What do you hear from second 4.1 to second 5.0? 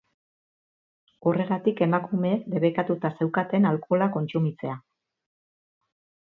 kontsumitzea.